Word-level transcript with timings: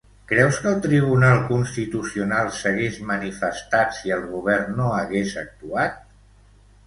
Creu 0.29 0.47
que 0.61 0.69
el 0.69 0.77
Tribunal 0.85 1.41
Constitucional 1.49 2.49
s'hagués 2.61 2.97
manifestat 3.11 3.93
si 3.97 4.15
el 4.15 4.25
govern 4.33 4.73
no 4.79 4.87
hagués 5.01 5.35
actuat? 5.45 6.01